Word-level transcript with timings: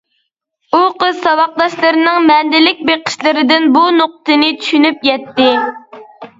ئۇ 0.77 0.79
قىز 1.03 1.19
ساۋاقداشلىرىنىڭ 1.25 2.17
مەنىلىك 2.31 2.83
بېقىشلىرىدىن 2.89 3.71
بۇ 3.79 3.87
نۇقتىنى 4.01 4.51
چۈشىنىپ 4.65 5.09
يەتتى. 5.13 5.51